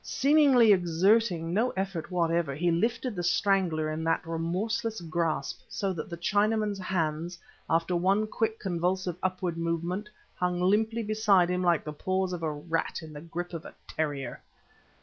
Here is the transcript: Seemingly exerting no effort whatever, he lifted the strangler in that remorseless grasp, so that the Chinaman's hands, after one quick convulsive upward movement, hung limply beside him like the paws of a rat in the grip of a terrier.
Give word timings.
Seemingly 0.03 0.73
exerting 0.73 1.53
no 1.53 1.69
effort 1.77 2.09
whatever, 2.09 2.55
he 2.55 2.71
lifted 2.71 3.15
the 3.15 3.21
strangler 3.21 3.91
in 3.91 4.03
that 4.05 4.25
remorseless 4.25 4.99
grasp, 4.99 5.59
so 5.69 5.93
that 5.93 6.09
the 6.09 6.17
Chinaman's 6.17 6.79
hands, 6.79 7.37
after 7.69 7.95
one 7.95 8.25
quick 8.25 8.59
convulsive 8.59 9.17
upward 9.21 9.59
movement, 9.59 10.09
hung 10.33 10.59
limply 10.59 11.03
beside 11.03 11.49
him 11.51 11.61
like 11.61 11.83
the 11.83 11.93
paws 11.93 12.33
of 12.33 12.41
a 12.41 12.51
rat 12.51 13.03
in 13.03 13.13
the 13.13 13.21
grip 13.21 13.53
of 13.53 13.63
a 13.63 13.75
terrier. 13.87 14.41